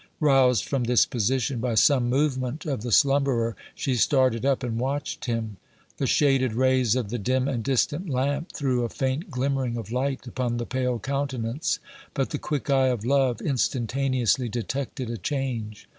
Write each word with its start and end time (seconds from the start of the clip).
Roused 0.19 0.65
from 0.65 0.85
this 0.85 1.05
position 1.05 1.59
by 1.59 1.75
some 1.75 2.09
movement 2.09 2.65
of 2.65 2.81
the 2.81 2.91
slumberer, 2.91 3.55
she 3.75 3.93
started 3.93 4.47
up 4.47 4.63
and 4.63 4.79
watched 4.79 5.25
him. 5.25 5.57
The 5.97 6.07
shaded 6.07 6.53
rays 6.53 6.95
of 6.95 7.11
the 7.11 7.19
dim 7.19 7.47
and 7.47 7.63
distant 7.63 8.09
lamp 8.09 8.51
threw 8.51 8.83
a 8.83 8.89
faint 8.89 9.29
glimmering 9.29 9.77
of 9.77 9.91
light 9.91 10.25
upon 10.25 10.57
the 10.57 10.65
pale 10.65 10.97
countenance, 10.97 11.77
but 12.15 12.31
the 12.31 12.39
quick 12.39 12.67
eye 12.71 12.87
of 12.87 13.05
love 13.05 13.41
instantaneously 13.41 14.49
detected 14.49 15.07
a 15.11 15.17
change. 15.17 15.87